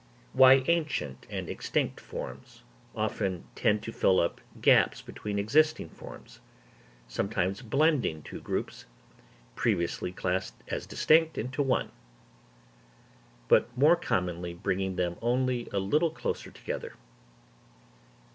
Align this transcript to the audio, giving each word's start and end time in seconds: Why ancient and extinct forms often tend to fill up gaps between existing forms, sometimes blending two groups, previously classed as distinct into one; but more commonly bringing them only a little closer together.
Why 0.33 0.63
ancient 0.67 1.27
and 1.29 1.47
extinct 1.47 1.99
forms 1.99 2.63
often 2.95 3.43
tend 3.53 3.83
to 3.83 3.91
fill 3.91 4.19
up 4.19 4.41
gaps 4.59 4.99
between 4.99 5.37
existing 5.37 5.89
forms, 5.89 6.39
sometimes 7.07 7.61
blending 7.61 8.23
two 8.23 8.41
groups, 8.41 8.85
previously 9.55 10.11
classed 10.11 10.55
as 10.67 10.87
distinct 10.87 11.37
into 11.37 11.61
one; 11.61 11.91
but 13.47 13.77
more 13.77 13.95
commonly 13.95 14.55
bringing 14.55 14.95
them 14.95 15.17
only 15.21 15.69
a 15.71 15.77
little 15.77 16.09
closer 16.09 16.49
together. 16.49 16.95